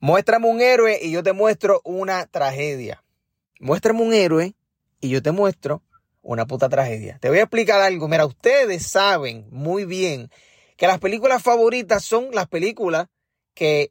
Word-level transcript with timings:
Muéstrame 0.00 0.48
un 0.48 0.62
héroe 0.62 0.98
y 1.02 1.10
yo 1.10 1.22
te 1.22 1.34
muestro 1.34 1.82
una 1.84 2.26
tragedia. 2.26 3.04
Muéstrame 3.60 4.00
un 4.00 4.14
héroe 4.14 4.54
y 4.98 5.10
yo 5.10 5.22
te 5.22 5.30
muestro 5.30 5.82
una 6.22 6.46
puta 6.46 6.70
tragedia. 6.70 7.18
Te 7.20 7.28
voy 7.28 7.38
a 7.38 7.42
explicar 7.42 7.82
algo. 7.82 8.08
Mira, 8.08 8.24
ustedes 8.24 8.86
saben 8.86 9.46
muy 9.50 9.84
bien 9.84 10.30
que 10.78 10.86
las 10.86 11.00
películas 11.00 11.42
favoritas 11.42 12.02
son 12.02 12.30
las 12.32 12.48
películas 12.48 13.08
que 13.52 13.90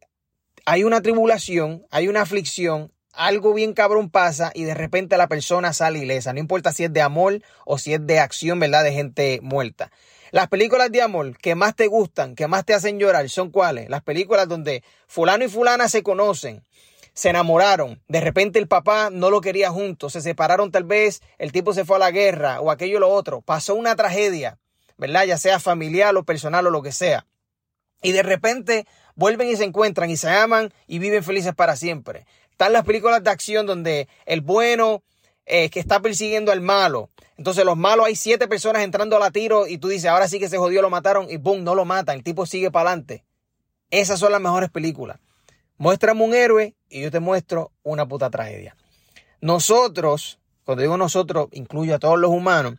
hay 0.66 0.84
una 0.84 1.02
tribulación, 1.02 1.86
hay 1.91 2.07
una 2.07 2.21
aflicción, 2.21 2.91
algo 3.20 3.54
bien 3.54 3.73
cabrón 3.73 4.09
pasa 4.09 4.51
y 4.55 4.63
de 4.63 4.73
repente 4.73 5.17
la 5.17 5.27
persona 5.27 5.73
sale 5.73 5.99
ilesa. 5.99 6.31
No 6.31 6.39
importa 6.39 6.71
si 6.71 6.86
es 6.86 6.93
de 6.93 7.01
amor 7.01 7.41
o 7.65 7.77
si 7.77 7.93
es 7.93 8.07
de 8.07 8.18
acción, 8.18 8.59
¿verdad? 8.59 8.86
De 8.86 8.93
gente 8.93 9.41
muerta. 9.43 9.91
Las 10.31 10.47
películas 10.47 10.89
de 10.89 11.01
amor 11.01 11.37
que 11.37 11.54
más 11.54 11.75
te 11.75 11.87
gustan, 11.87 12.33
que 12.33 12.47
más 12.47 12.63
te 12.63 12.73
hacen 12.73 12.97
llorar, 12.97 13.27
son 13.27 13.51
cuáles? 13.51 13.89
Las 13.89 14.04
películas 14.04 14.47
donde 14.47 14.83
fulano 15.05 15.43
y 15.43 15.50
fulana 15.50 15.89
se 15.89 16.01
conocen, 16.01 16.63
se 17.13 17.29
enamoraron, 17.29 18.01
de 18.07 18.21
repente 18.21 18.57
el 18.57 18.69
papá 18.69 19.10
no 19.11 19.29
lo 19.29 19.41
quería 19.41 19.69
juntos, 19.69 20.13
se 20.13 20.21
separaron 20.21 20.71
tal 20.71 20.86
vez, 20.86 21.21
el 21.39 21.51
tipo 21.51 21.74
se 21.74 21.83
fue 21.83 21.97
a 21.97 21.99
la 21.99 22.11
guerra 22.11 22.61
o 22.61 22.71
aquello 22.71 22.97
o 22.97 22.99
lo 23.01 23.10
otro, 23.10 23.41
pasó 23.41 23.75
una 23.75 23.97
tragedia, 23.97 24.60
¿verdad? 24.97 25.25
Ya 25.25 25.38
sea 25.38 25.60
familiar 25.60 26.15
o 26.15 26.24
personal 26.24 26.68
o 26.68 26.69
lo 26.69 26.82
que 26.82 26.93
sea. 26.93 27.25
Y 28.01 28.13
de 28.13 28.24
repente 28.24 28.88
vuelven 29.15 29.49
y 29.49 29.57
se 29.57 29.65
encuentran 29.65 30.10
y 30.10 30.15
se 30.15 30.29
aman 30.29 30.71
y 30.88 30.99
viven 30.99 31.24
felices 31.24 31.54
para 31.54 31.75
siempre. 31.75 32.25
Están 32.59 32.73
las 32.73 32.83
películas 32.83 33.23
de 33.23 33.30
acción 33.30 33.66
donde 33.66 34.09
el 34.25 34.41
bueno 34.41 35.02
eh, 35.45 35.69
que 35.69 35.80
está 35.80 36.02
persiguiendo 36.02 36.52
al 36.52 36.59
malo. 36.59 37.09
Entonces 37.38 37.63
los 37.63 37.77
malos 37.77 38.08
hay 38.08 38.17
siete 38.17 38.49
personas 38.49 38.83
entrando 38.83 39.16
a 39.16 39.19
la 39.22 39.31
tiro 39.31 39.66
y 39.66 39.77
tú 39.77 39.88
dices, 39.88 40.09
ahora 40.09 40.27
sí 40.27 40.39
que 40.39 40.49
se 40.49 40.58
jodió, 40.58 40.81
lo 40.81 40.89
mataron 40.89 41.31
y 41.31 41.38
boom, 41.38 41.63
no 41.63 41.73
lo 41.73 41.85
matan. 41.85 42.17
El 42.17 42.23
tipo 42.25 42.45
sigue 42.45 42.69
para 42.69 42.89
adelante. 42.89 43.23
Esas 43.91 44.19
son 44.19 44.33
las 44.33 44.41
mejores 44.41 44.69
películas. 44.69 45.19
Muéstrame 45.77 46.22
un 46.22 46.33
héroe 46.33 46.75
y 46.89 46.99
yo 46.99 47.11
te 47.11 47.22
muestro 47.22 47.72
una 47.81 48.05
puta 48.05 48.30
tragedia. 48.30 48.75
Nosotros, 49.39 50.38
cuando 50.66 50.81
digo 50.81 50.97
nosotros, 50.97 51.47
incluyo 51.53 51.95
a 51.95 51.99
todos 51.99 52.19
los 52.19 52.29
humanos, 52.29 52.73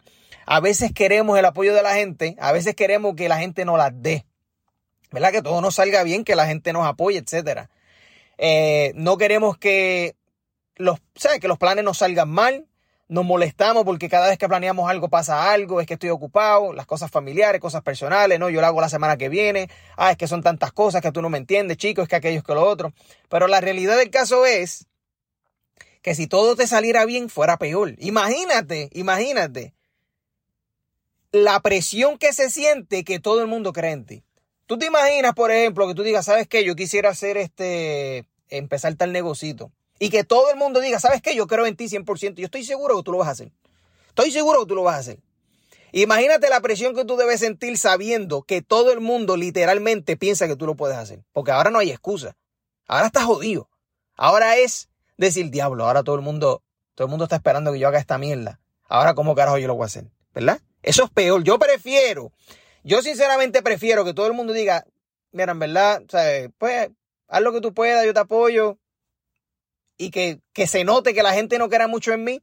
a 0.45 0.61
veces 0.61 0.93
queremos 0.93 1.39
el 1.39 1.47
apoyo 1.47 1.75
de 1.75 1.83
la 1.83 1.95
gente, 1.95 2.37
a 2.39 2.53
veces 2.53 2.75
queremos 2.75 3.15
que 3.17 3.31
la 3.31 3.39
gente 3.39 3.65
nos 3.65 3.79
las 3.79 3.93
dé. 3.95 4.27
¿Verdad? 5.11 5.33
Que 5.33 5.41
todo 5.41 5.63
nos 5.63 5.77
salga 5.77 6.03
bien, 6.03 6.23
que 6.23 6.37
la 6.37 6.47
gente 6.47 6.75
nos 6.75 6.87
apoye, 6.87 7.17
etcétera. 7.17 7.71
Eh, 8.43 8.93
no 8.95 9.19
queremos 9.19 9.59
que 9.59 10.17
los, 10.77 10.99
que 11.43 11.47
los 11.47 11.59
planes 11.59 11.85
nos 11.85 11.99
salgan 11.99 12.31
mal, 12.31 12.67
nos 13.07 13.27
molestamos 13.27 13.85
porque 13.85 14.09
cada 14.09 14.29
vez 14.29 14.39
que 14.39 14.49
planeamos 14.49 14.89
algo 14.89 15.11
pasa 15.11 15.53
algo, 15.53 15.79
es 15.79 15.87
que 15.87 15.93
estoy 15.95 16.09
ocupado, 16.09 16.73
las 16.73 16.87
cosas 16.87 17.11
familiares, 17.11 17.61
cosas 17.61 17.83
personales, 17.83 18.39
no, 18.39 18.49
yo 18.49 18.63
lo 18.63 18.67
hago 18.67 18.81
la 18.81 18.89
semana 18.89 19.19
que 19.19 19.29
viene, 19.29 19.69
ah, 19.99 20.11
es 20.11 20.17
que 20.17 20.27
son 20.27 20.43
tantas 20.43 20.73
cosas 20.73 21.03
que 21.03 21.13
tú 21.13 21.21
no 21.21 21.29
me 21.29 21.37
entiendes, 21.37 21.77
chicos, 21.77 22.05
es 22.05 22.09
que 22.09 22.17
aquellos 22.17 22.43
que 22.43 22.55
lo 22.55 22.67
otro. 22.67 22.95
Pero 23.29 23.47
la 23.47 23.61
realidad 23.61 23.99
del 23.99 24.09
caso 24.09 24.47
es 24.47 24.87
que 26.01 26.15
si 26.15 26.27
todo 26.27 26.57
te 26.57 26.67
saliera 26.67 27.05
bien, 27.05 27.29
fuera 27.29 27.59
peor. 27.59 27.95
Imagínate, 27.99 28.89
imagínate 28.95 29.75
la 31.31 31.61
presión 31.61 32.17
que 32.17 32.33
se 32.33 32.49
siente 32.49 33.05
que 33.05 33.21
todo 33.21 33.43
el 33.43 33.49
mundo 33.49 33.75
cree 33.75 33.93
en 33.93 34.07
ti. 34.07 34.25
Tú 34.71 34.79
te 34.79 34.87
imaginas, 34.87 35.35
por 35.35 35.51
ejemplo, 35.51 35.89
que 35.89 35.97
tú 35.97 36.05
digas, 36.05 36.25
¿sabes 36.25 36.47
qué? 36.47 36.63
Yo 36.63 36.77
quisiera 36.77 37.11
hacer 37.11 37.37
este, 37.37 38.29
empezar 38.51 38.95
tal 38.95 39.11
negocito 39.11 39.73
y 39.99 40.11
que 40.11 40.23
todo 40.23 40.49
el 40.49 40.57
mundo 40.57 40.79
diga, 40.79 41.01
¿sabes 41.01 41.21
qué? 41.21 41.35
Yo 41.35 41.49
creo 41.49 41.67
en 41.67 41.75
ti 41.75 41.87
100%. 41.87 42.37
Yo 42.37 42.45
estoy 42.45 42.63
seguro 42.63 42.97
que 42.97 43.03
tú 43.03 43.11
lo 43.11 43.19
vas 43.19 43.27
a 43.27 43.31
hacer. 43.33 43.51
Estoy 44.11 44.31
seguro 44.31 44.61
que 44.61 44.67
tú 44.67 44.77
lo 44.77 44.85
vas 44.85 44.95
a 44.95 44.99
hacer. 45.01 45.19
Imagínate 45.91 46.49
la 46.49 46.61
presión 46.61 46.95
que 46.95 47.05
tú 47.05 47.17
debes 47.17 47.41
sentir 47.41 47.79
sabiendo 47.79 48.43
que 48.43 48.63
todo 48.63 48.93
el 48.93 49.01
mundo 49.01 49.37
literalmente 49.37 50.17
piensa 50.17 50.47
que 50.47 50.55
tú 50.55 50.67
lo 50.67 50.77
puedes 50.77 50.97
hacer. 50.97 51.25
Porque 51.33 51.51
ahora 51.51 51.71
no 51.73 51.81
hay 51.81 51.91
excusa. 51.91 52.37
Ahora 52.87 53.07
estás 53.07 53.25
jodido. 53.25 53.69
Ahora 54.15 54.57
es 54.57 54.89
decir, 55.17 55.51
diablo, 55.51 55.85
ahora 55.85 56.05
todo 56.05 56.15
el 56.15 56.23
mundo, 56.23 56.63
todo 56.95 57.07
el 57.07 57.11
mundo 57.11 57.25
está 57.25 57.35
esperando 57.35 57.73
que 57.73 57.81
yo 57.81 57.89
haga 57.89 57.99
esta 57.99 58.19
mierda. 58.19 58.61
Ahora, 58.89 59.15
¿cómo 59.15 59.35
carajo 59.35 59.59
yo 59.59 59.67
lo 59.67 59.75
voy 59.75 59.83
a 59.83 59.87
hacer? 59.87 60.05
¿Verdad? 60.33 60.61
Eso 60.81 61.03
es 61.03 61.11
peor. 61.11 61.43
Yo 61.43 61.59
prefiero, 61.59 62.31
yo 62.85 63.03
sinceramente 63.03 63.63
prefiero 63.63 64.05
que 64.05 64.15
todo 64.15 64.27
el 64.27 64.33
mundo 64.33 64.53
diga, 64.53 64.85
mira, 65.33 65.53
en 65.53 65.59
verdad, 65.59 66.03
pues, 66.59 66.91
haz 67.29 67.43
lo 67.43 67.53
que 67.53 67.61
tú 67.61 67.75
puedas, 67.75 68.05
yo 68.05 68.15
te 68.15 68.21
apoyo, 68.21 68.79
y 70.01 70.11
que, 70.11 70.41
se 70.67 70.83
note 70.85 71.13
que 71.13 71.23
la 71.23 71.35
gente 71.35 71.59
no 71.59 71.69
quiera 71.69 71.87
mucho 71.87 72.13
en 72.15 72.25
mí, 72.25 72.43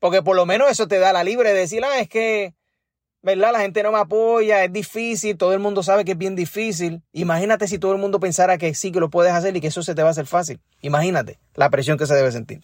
porque 0.00 0.22
por 0.22 0.34
lo 0.34 0.44
menos 0.44 0.68
eso 0.68 0.88
te 0.88 0.98
da 0.98 1.12
la 1.12 1.22
libre 1.22 1.52
de 1.52 1.60
decir, 1.60 1.84
ah, 1.84 2.00
es 2.00 2.08
que, 2.08 2.52
¿verdad? 3.22 3.52
La 3.52 3.60
gente 3.60 3.84
no 3.84 3.92
me 3.92 3.98
apoya, 3.98 4.64
es 4.64 4.72
difícil, 4.72 5.38
todo 5.38 5.52
el 5.52 5.60
mundo 5.60 5.84
sabe 5.84 6.04
que 6.04 6.12
es 6.12 6.18
bien 6.18 6.34
difícil. 6.34 7.02
Imagínate 7.12 7.68
si 7.68 7.78
todo 7.78 7.92
el 7.92 7.98
mundo 7.98 8.18
pensara 8.18 8.58
que 8.58 8.74
sí, 8.74 8.90
que 8.90 8.98
lo 8.98 9.08
puedes 9.08 9.32
hacer 9.32 9.56
y 9.56 9.60
que 9.60 9.68
eso 9.68 9.84
se 9.84 9.94
te 9.94 10.02
va 10.02 10.08
a 10.08 10.10
hacer 10.10 10.26
fácil. 10.26 10.60
Imagínate 10.82 11.38
la 11.54 11.70
presión 11.70 11.96
que 11.96 12.06
se 12.06 12.14
debe 12.14 12.32
sentir. 12.32 12.60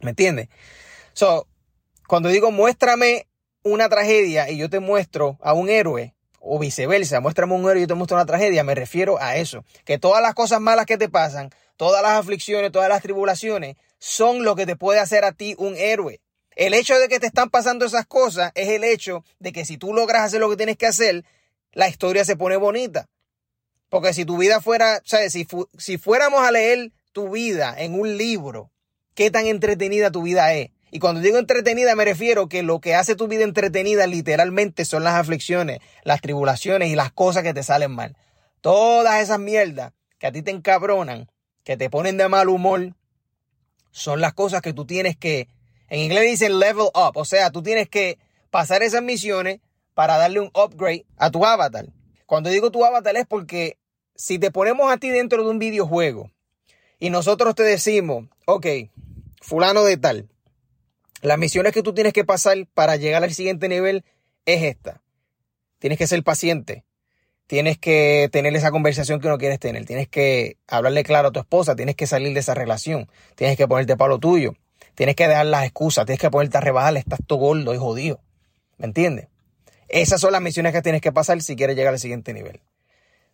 ¿Me 0.00 0.10
entiendes? 0.10 0.48
So, 1.12 1.46
cuando 2.08 2.30
digo 2.30 2.50
muéstrame 2.50 3.27
una 3.68 3.88
tragedia 3.88 4.50
y 4.50 4.58
yo 4.58 4.68
te 4.70 4.80
muestro 4.80 5.38
a 5.40 5.52
un 5.52 5.68
héroe, 5.68 6.14
o 6.40 6.58
viceversa, 6.58 7.20
muéstrame 7.20 7.54
un 7.54 7.62
héroe 7.62 7.78
y 7.78 7.80
yo 7.82 7.88
te 7.88 7.94
muestro 7.94 8.16
una 8.16 8.26
tragedia, 8.26 8.64
me 8.64 8.74
refiero 8.74 9.20
a 9.20 9.36
eso. 9.36 9.64
Que 9.84 9.98
todas 9.98 10.22
las 10.22 10.34
cosas 10.34 10.60
malas 10.60 10.86
que 10.86 10.96
te 10.96 11.08
pasan 11.08 11.50
todas 11.78 12.02
las 12.02 12.18
aflicciones, 12.18 12.72
todas 12.72 12.90
las 12.90 13.00
tribulaciones 13.00 13.76
son 13.98 14.44
lo 14.44 14.54
que 14.56 14.66
te 14.66 14.76
puede 14.76 15.00
hacer 15.00 15.24
a 15.24 15.32
ti 15.32 15.54
un 15.56 15.76
héroe. 15.76 16.20
El 16.56 16.74
hecho 16.74 16.98
de 16.98 17.08
que 17.08 17.20
te 17.20 17.26
están 17.26 17.50
pasando 17.50 17.86
esas 17.86 18.04
cosas 18.04 18.50
es 18.54 18.68
el 18.68 18.84
hecho 18.84 19.24
de 19.38 19.52
que 19.52 19.64
si 19.64 19.78
tú 19.78 19.94
logras 19.94 20.22
hacer 20.22 20.40
lo 20.40 20.50
que 20.50 20.56
tienes 20.56 20.76
que 20.76 20.86
hacer, 20.86 21.24
la 21.72 21.88
historia 21.88 22.24
se 22.24 22.36
pone 22.36 22.56
bonita. 22.56 23.08
Porque 23.88 24.12
si 24.12 24.24
tu 24.24 24.36
vida 24.36 24.60
fuera, 24.60 25.00
¿sabes? 25.04 25.32
Si, 25.32 25.46
si 25.78 25.98
fuéramos 25.98 26.40
a 26.40 26.50
leer 26.50 26.90
tu 27.12 27.30
vida 27.30 27.74
en 27.78 27.98
un 27.98 28.18
libro, 28.18 28.70
qué 29.14 29.30
tan 29.30 29.46
entretenida 29.46 30.10
tu 30.10 30.22
vida 30.22 30.52
es. 30.54 30.70
Y 30.90 30.98
cuando 30.98 31.20
digo 31.20 31.38
entretenida 31.38 31.94
me 31.94 32.04
refiero 32.04 32.48
que 32.48 32.62
lo 32.62 32.80
que 32.80 32.94
hace 32.94 33.14
tu 33.14 33.28
vida 33.28 33.44
entretenida 33.44 34.06
literalmente 34.06 34.84
son 34.84 35.04
las 35.04 35.14
aflicciones, 35.14 35.80
las 36.04 36.20
tribulaciones 36.20 36.90
y 36.90 36.94
las 36.94 37.12
cosas 37.12 37.42
que 37.42 37.54
te 37.54 37.62
salen 37.62 37.92
mal. 37.92 38.16
Todas 38.60 39.20
esas 39.20 39.38
mierdas 39.38 39.92
que 40.18 40.26
a 40.26 40.32
ti 40.32 40.42
te 40.42 40.50
encabronan 40.50 41.28
que 41.68 41.76
te 41.76 41.90
ponen 41.90 42.16
de 42.16 42.26
mal 42.30 42.48
humor, 42.48 42.94
son 43.90 44.22
las 44.22 44.32
cosas 44.32 44.62
que 44.62 44.72
tú 44.72 44.86
tienes 44.86 45.18
que, 45.18 45.48
en 45.90 46.00
inglés 46.00 46.22
dicen 46.22 46.58
level 46.58 46.86
up, 46.94 47.12
o 47.14 47.26
sea, 47.26 47.50
tú 47.50 47.62
tienes 47.62 47.90
que 47.90 48.18
pasar 48.48 48.82
esas 48.82 49.02
misiones 49.02 49.60
para 49.92 50.16
darle 50.16 50.40
un 50.40 50.50
upgrade 50.54 51.04
a 51.18 51.30
tu 51.30 51.44
avatar. 51.44 51.84
Cuando 52.24 52.48
digo 52.48 52.70
tu 52.70 52.86
avatar 52.86 53.14
es 53.18 53.26
porque 53.26 53.76
si 54.14 54.38
te 54.38 54.50
ponemos 54.50 54.90
a 54.90 54.96
ti 54.96 55.10
dentro 55.10 55.44
de 55.44 55.50
un 55.50 55.58
videojuego 55.58 56.30
y 56.98 57.10
nosotros 57.10 57.54
te 57.54 57.64
decimos, 57.64 58.24
ok, 58.46 58.66
fulano 59.42 59.84
de 59.84 59.98
tal, 59.98 60.30
las 61.22 61.38
misiones 61.38 61.72
que 61.72 61.82
tú 61.82 61.94
tienes 61.94 62.12
que 62.12 62.24
pasar 62.24 62.56
para 62.74 62.96
llegar 62.96 63.24
al 63.24 63.32
siguiente 63.32 63.68
nivel 63.68 64.04
es 64.46 64.62
esta. 64.62 65.02
Tienes 65.78 65.98
que 65.98 66.06
ser 66.06 66.22
paciente, 66.22 66.84
tienes 67.46 67.78
que 67.78 68.28
tener 68.32 68.54
esa 68.54 68.70
conversación 68.70 69.20
que 69.20 69.28
no 69.28 69.38
quieres 69.38 69.58
tener, 69.58 69.84
tienes 69.84 70.08
que 70.08 70.56
hablarle 70.66 71.02
claro 71.04 71.28
a 71.28 71.32
tu 71.32 71.40
esposa, 71.40 71.76
tienes 71.76 71.96
que 71.96 72.06
salir 72.06 72.34
de 72.34 72.40
esa 72.40 72.54
relación, 72.54 73.08
tienes 73.36 73.56
que 73.56 73.66
ponerte 73.68 73.96
para 73.96 74.10
lo 74.10 74.18
tuyo, 74.18 74.54
tienes 74.94 75.16
que 75.16 75.28
dejar 75.28 75.46
las 75.46 75.64
excusas, 75.64 76.04
tienes 76.06 76.20
que 76.20 76.30
ponerte 76.30 76.58
a 76.58 76.60
rebajar, 76.60 76.96
estás 76.96 77.20
todo 77.26 77.38
gordo 77.38 77.74
y 77.74 77.78
jodido. 77.78 78.20
¿Me 78.76 78.86
entiendes? 78.86 79.28
Esas 79.88 80.20
son 80.20 80.32
las 80.32 80.42
misiones 80.42 80.72
que 80.72 80.82
tienes 80.82 81.00
que 81.00 81.12
pasar 81.12 81.40
si 81.40 81.56
quieres 81.56 81.74
llegar 81.74 81.94
al 81.94 82.00
siguiente 82.00 82.32
nivel. 82.32 82.60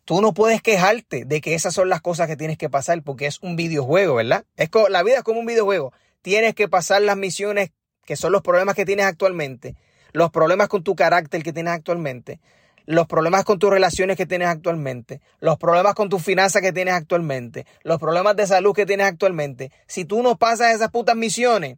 Tú 0.04 0.20
no 0.20 0.34
puedes 0.34 0.60
quejarte 0.60 1.24
de 1.24 1.40
que 1.40 1.54
esas 1.54 1.74
son 1.74 1.88
las 1.88 2.02
cosas 2.02 2.28
que 2.28 2.36
tienes 2.36 2.58
que 2.58 2.68
pasar 2.68 3.02
porque 3.02 3.26
es 3.26 3.40
un 3.40 3.56
videojuego, 3.56 4.14
¿verdad? 4.14 4.44
Es 4.56 4.68
la 4.90 5.02
vida 5.02 5.18
es 5.18 5.22
como 5.22 5.40
un 5.40 5.46
videojuego. 5.46 5.92
Tienes 6.24 6.54
que 6.54 6.68
pasar 6.68 7.02
las 7.02 7.18
misiones 7.18 7.72
que 8.06 8.16
son 8.16 8.32
los 8.32 8.40
problemas 8.40 8.74
que 8.74 8.86
tienes 8.86 9.04
actualmente, 9.04 9.76
los 10.14 10.30
problemas 10.30 10.68
con 10.68 10.82
tu 10.82 10.96
carácter 10.96 11.42
que 11.42 11.52
tienes 11.52 11.74
actualmente, 11.74 12.40
los 12.86 13.06
problemas 13.06 13.44
con 13.44 13.58
tus 13.58 13.68
relaciones 13.68 14.16
que 14.16 14.24
tienes 14.24 14.48
actualmente, 14.48 15.20
los 15.40 15.58
problemas 15.58 15.92
con 15.92 16.08
tus 16.08 16.22
finanzas 16.22 16.62
que 16.62 16.72
tienes 16.72 16.94
actualmente, 16.94 17.66
los 17.82 17.98
problemas 17.98 18.36
de 18.36 18.46
salud 18.46 18.74
que 18.74 18.86
tienes 18.86 19.06
actualmente, 19.06 19.70
si 19.86 20.06
tú 20.06 20.22
no 20.22 20.38
pasas 20.38 20.74
esas 20.74 20.90
putas 20.90 21.14
misiones, 21.14 21.76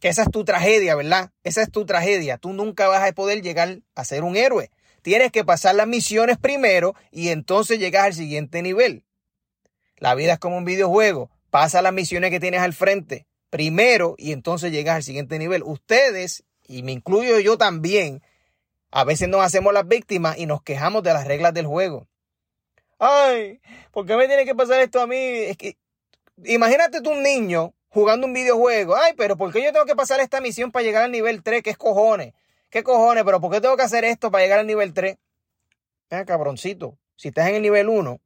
que 0.00 0.08
esa 0.08 0.22
es 0.22 0.30
tu 0.32 0.44
tragedia, 0.44 0.96
¿verdad? 0.96 1.30
Esa 1.44 1.62
es 1.62 1.70
tu 1.70 1.86
tragedia. 1.86 2.36
Tú 2.36 2.54
nunca 2.54 2.88
vas 2.88 3.08
a 3.08 3.12
poder 3.12 3.42
llegar 3.42 3.78
a 3.94 4.04
ser 4.04 4.24
un 4.24 4.34
héroe. 4.34 4.72
Tienes 5.02 5.30
que 5.30 5.44
pasar 5.44 5.76
las 5.76 5.86
misiones 5.86 6.36
primero 6.36 6.96
y 7.12 7.28
entonces 7.28 7.78
llegas 7.78 8.06
al 8.06 8.14
siguiente 8.14 8.60
nivel. 8.60 9.04
La 9.98 10.16
vida 10.16 10.32
es 10.32 10.38
como 10.40 10.56
un 10.56 10.64
videojuego. 10.64 11.30
Pasa 11.50 11.80
las 11.80 11.92
misiones 11.92 12.32
que 12.32 12.40
tienes 12.40 12.60
al 12.60 12.72
frente 12.72 13.27
primero 13.50 14.14
y 14.18 14.32
entonces 14.32 14.72
llegas 14.72 14.96
al 14.96 15.02
siguiente 15.02 15.38
nivel. 15.38 15.62
Ustedes, 15.62 16.44
y 16.66 16.82
me 16.82 16.92
incluyo 16.92 17.38
yo 17.40 17.58
también, 17.58 18.22
a 18.90 19.04
veces 19.04 19.28
nos 19.28 19.42
hacemos 19.42 19.72
las 19.72 19.86
víctimas 19.86 20.38
y 20.38 20.46
nos 20.46 20.62
quejamos 20.62 21.02
de 21.02 21.12
las 21.12 21.26
reglas 21.26 21.54
del 21.54 21.66
juego. 21.66 22.06
Ay, 22.98 23.60
¿por 23.92 24.06
qué 24.06 24.16
me 24.16 24.26
tiene 24.26 24.44
que 24.44 24.54
pasar 24.54 24.80
esto 24.80 25.00
a 25.00 25.06
mí? 25.06 25.16
Es 25.16 25.56
que, 25.56 25.76
imagínate 26.44 27.00
tú 27.00 27.10
un 27.10 27.22
niño 27.22 27.74
jugando 27.88 28.26
un 28.26 28.32
videojuego. 28.32 28.96
Ay, 28.96 29.12
pero 29.16 29.36
¿por 29.36 29.52
qué 29.52 29.62
yo 29.62 29.72
tengo 29.72 29.86
que 29.86 29.96
pasar 29.96 30.20
esta 30.20 30.40
misión 30.40 30.72
para 30.72 30.84
llegar 30.84 31.04
al 31.04 31.12
nivel 31.12 31.42
3? 31.42 31.62
¿Qué 31.62 31.70
es 31.70 31.78
cojones? 31.78 32.34
¿Qué 32.70 32.82
cojones? 32.82 33.24
¿Pero 33.24 33.40
por 33.40 33.52
qué 33.52 33.60
tengo 33.60 33.76
que 33.76 33.82
hacer 33.82 34.04
esto 34.04 34.30
para 34.30 34.44
llegar 34.44 34.58
al 34.58 34.66
nivel 34.66 34.92
3? 34.92 35.16
Venga, 36.10 36.24
cabroncito. 36.24 36.98
Si 37.16 37.28
estás 37.28 37.48
en 37.48 37.56
el 37.56 37.62
nivel 37.62 37.88
1, 37.88 38.20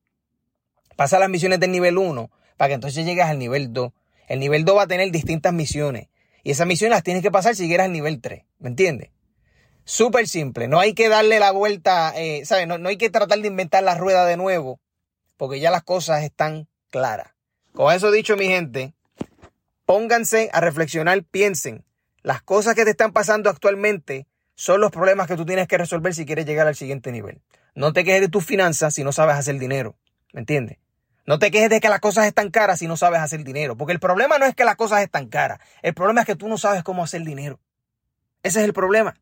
pasa 0.96 1.18
las 1.18 1.28
misiones 1.28 1.60
del 1.60 1.70
nivel 1.70 1.98
1 1.98 2.30
para 2.56 2.68
que 2.68 2.74
entonces 2.74 3.04
llegues 3.04 3.24
al 3.24 3.38
nivel 3.38 3.72
2. 3.72 3.92
El 4.32 4.40
nivel 4.40 4.64
2 4.64 4.78
va 4.78 4.82
a 4.84 4.86
tener 4.86 5.10
distintas 5.10 5.52
misiones. 5.52 6.08
Y 6.42 6.52
esas 6.52 6.66
misiones 6.66 6.96
las 6.96 7.02
tienes 7.02 7.22
que 7.22 7.30
pasar 7.30 7.54
si 7.54 7.68
llegas 7.68 7.84
al 7.84 7.92
nivel 7.92 8.22
3. 8.22 8.44
¿Me 8.60 8.70
entiendes? 8.70 9.10
Súper 9.84 10.26
simple. 10.26 10.68
No 10.68 10.80
hay 10.80 10.94
que 10.94 11.10
darle 11.10 11.38
la 11.38 11.50
vuelta, 11.50 12.14
eh, 12.16 12.42
¿sabes? 12.46 12.66
No, 12.66 12.78
no 12.78 12.88
hay 12.88 12.96
que 12.96 13.10
tratar 13.10 13.40
de 13.40 13.48
inventar 13.48 13.82
la 13.82 13.94
rueda 13.94 14.24
de 14.24 14.38
nuevo, 14.38 14.80
porque 15.36 15.60
ya 15.60 15.70
las 15.70 15.82
cosas 15.82 16.22
están 16.22 16.66
claras. 16.88 17.34
Con 17.74 17.92
eso 17.92 18.10
dicho, 18.10 18.38
mi 18.38 18.46
gente, 18.46 18.94
pónganse 19.84 20.48
a 20.54 20.62
reflexionar, 20.62 21.22
piensen. 21.24 21.84
Las 22.22 22.40
cosas 22.40 22.74
que 22.74 22.84
te 22.86 22.92
están 22.92 23.12
pasando 23.12 23.50
actualmente 23.50 24.26
son 24.54 24.80
los 24.80 24.90
problemas 24.90 25.28
que 25.28 25.36
tú 25.36 25.44
tienes 25.44 25.68
que 25.68 25.76
resolver 25.76 26.14
si 26.14 26.24
quieres 26.24 26.46
llegar 26.46 26.66
al 26.66 26.74
siguiente 26.74 27.12
nivel. 27.12 27.42
No 27.74 27.92
te 27.92 28.02
quejes 28.02 28.22
de 28.22 28.28
tus 28.30 28.46
finanzas 28.46 28.94
si 28.94 29.04
no 29.04 29.12
sabes 29.12 29.36
hacer 29.36 29.58
dinero. 29.58 29.94
¿Me 30.32 30.40
entiendes? 30.40 30.78
No 31.24 31.38
te 31.38 31.50
quejes 31.50 31.70
de 31.70 31.80
que 31.80 31.88
las 31.88 32.00
cosas 32.00 32.26
están 32.26 32.50
caras 32.50 32.80
si 32.80 32.88
no 32.88 32.96
sabes 32.96 33.20
hacer 33.20 33.44
dinero. 33.44 33.76
Porque 33.76 33.92
el 33.92 34.00
problema 34.00 34.38
no 34.38 34.46
es 34.46 34.54
que 34.54 34.64
las 34.64 34.76
cosas 34.76 35.02
están 35.02 35.28
caras. 35.28 35.60
El 35.82 35.94
problema 35.94 36.22
es 36.22 36.26
que 36.26 36.36
tú 36.36 36.48
no 36.48 36.58
sabes 36.58 36.82
cómo 36.82 37.04
hacer 37.04 37.22
dinero. 37.22 37.60
Ese 38.42 38.60
es 38.60 38.64
el 38.64 38.72
problema. 38.72 39.14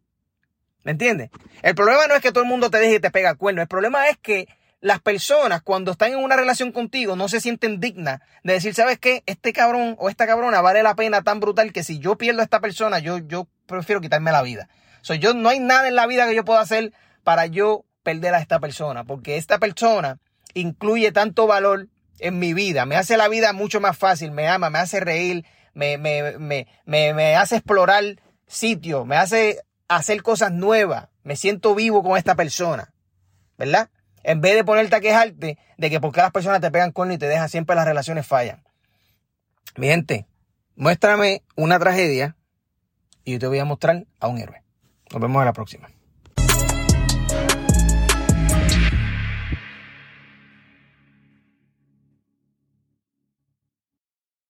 ¿Me 0.83 0.93
entiendes? 0.93 1.31
El 1.63 1.75
problema 1.75 2.07
no 2.07 2.15
es 2.15 2.23
que 2.23 2.33
todo 2.33 2.43
el 2.43 2.49
mundo 2.49 2.71
te 2.71 2.79
deje 2.79 2.95
y 2.95 3.01
te 3.01 3.11
pega 3.11 3.31
el 3.31 3.37
cuerno. 3.37 3.61
El 3.61 3.69
problema 3.69 4.09
es 4.09 4.17
que 4.17 4.49
las 4.81 5.01
personas 5.01 5.61
cuando 5.61 5.93
están 5.93 6.13
en 6.13 6.19
una 6.19 6.37
relación 6.37 6.73
contigo 6.73 7.17
no 7.17 7.29
se 7.29 7.41
sienten 7.41 7.81
dignas 7.81 8.21
de 8.45 8.55
decir, 8.55 8.75
¿sabes 8.75 8.99
qué? 8.99 9.23
Este 9.27 9.53
cabrón 9.53 9.95
o 9.99 10.09
esta 10.09 10.27
cabrona 10.27 10.63
vale 10.63 10.83
la 10.83 10.95
pena 10.95 11.23
tan 11.23 11.39
brutal 11.39 11.73
que 11.75 11.85
si 11.85 11.99
yo 11.99 12.17
pierdo 12.17 12.41
a 12.41 12.45
esta 12.45 12.61
persona, 12.61 12.99
yo, 12.99 13.19
yo 13.19 13.47
prefiero 13.67 14.01
quitarme 14.01 14.33
la 14.33 14.41
vida. 14.41 14.71
So, 15.03 15.15
yo, 15.15 15.35
no 15.35 15.51
hay 15.51 15.61
nada 15.61 15.89
en 15.89 15.97
la 15.97 16.07
vida 16.07 16.27
que 16.27 16.35
yo 16.35 16.45
pueda 16.47 16.61
hacer 16.61 16.93
para 17.25 17.47
yo 17.47 17.85
perder 18.03 18.35
a 18.35 18.41
esta 18.41 18.59
persona, 18.59 19.05
porque 19.05 19.37
esta 19.37 19.59
persona 19.59 20.19
incluye 20.55 21.13
tanto 21.13 21.47
valor 21.47 21.89
en 22.19 22.39
mi 22.39 22.53
vida, 22.53 22.87
me 22.87 22.97
hace 22.97 23.17
la 23.17 23.29
vida 23.29 23.53
mucho 23.53 23.81
más 23.81 23.97
fácil, 23.97 24.31
me 24.31 24.47
ama, 24.47 24.71
me 24.71 24.79
hace 24.79 25.01
reír, 25.01 25.45
me, 25.75 25.99
me, 25.99 26.39
me, 26.39 26.67
me, 26.85 27.37
hace 27.37 27.57
explorar 27.57 28.05
sitios, 28.47 29.07
me 29.07 29.17
hace 29.17 29.61
hacer 29.89 30.23
cosas 30.23 30.53
nuevas, 30.53 31.09
me 31.23 31.37
siento 31.37 31.75
vivo 31.75 32.03
con 32.03 32.17
esta 32.17 32.35
persona, 32.35 32.93
¿verdad? 33.57 33.91
En 34.23 34.41
vez 34.41 34.55
de 34.55 34.65
ponerte 34.65 34.97
a 34.97 35.01
quejarte 35.01 35.59
de 35.79 35.91
que 35.91 36.01
porque 36.01 36.21
las 36.21 36.31
personas 36.31 36.61
te 36.61 36.71
pegan 36.71 36.93
con 36.93 37.11
y 37.11 37.19
te 37.19 37.27
dejan 37.27 37.49
siempre 37.49 37.75
las 37.75 37.87
relaciones 37.87 38.27
fallan. 38.27 38.63
Mi 39.77 39.87
gente, 39.87 40.27
muéstrame 40.77 41.43
una 41.57 41.79
tragedia 41.79 42.37
y 43.25 43.33
yo 43.33 43.39
te 43.39 43.47
voy 43.47 43.61
a 43.61 43.65
mostrar 43.65 44.05
a 44.19 44.29
un 44.29 44.39
héroe. 44.39 44.63
Nos 45.11 45.21
vemos 45.21 45.41
en 45.41 45.47
la 45.47 45.53
próxima. 45.53 45.89